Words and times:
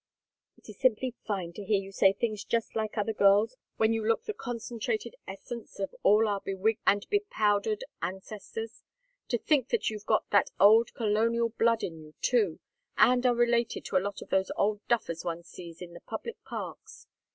"It 0.57 0.67
is 0.67 0.79
simply 0.79 1.13
fine 1.27 1.53
to 1.53 1.63
hear 1.63 1.77
you 1.79 1.91
say 1.91 2.11
things 2.11 2.43
just 2.43 2.75
like 2.75 2.97
other 2.97 3.13
girls, 3.13 3.55
when 3.77 3.93
you 3.93 4.03
look 4.03 4.23
the 4.23 4.33
concentrated 4.33 5.15
essence 5.27 5.77
of 5.79 5.93
all 6.01 6.27
our 6.27 6.41
bewigged 6.41 6.79
and 6.87 7.07
bepowdered 7.11 7.83
ancestors. 8.01 8.81
To 9.27 9.37
think 9.37 9.69
that 9.69 9.91
you've 9.91 10.07
got 10.07 10.27
that 10.31 10.49
old 10.59 10.91
colonial 10.95 11.49
blood 11.49 11.83
in 11.83 11.99
you 11.99 12.15
too, 12.19 12.59
and 12.97 13.27
are 13.27 13.35
related 13.35 13.85
to 13.85 13.95
a 13.97 14.01
lot 14.03 14.23
of 14.23 14.29
those 14.29 14.49
old 14.55 14.81
duffers 14.87 15.23
one 15.23 15.43
sees 15.43 15.83
in 15.83 15.93
the 15.93 16.01
public 16.01 16.43
parks. 16.45 17.05